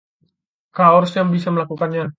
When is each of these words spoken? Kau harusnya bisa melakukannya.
Kau 0.75 0.91
harusnya 0.97 1.21
bisa 1.37 1.49
melakukannya. 1.53 2.01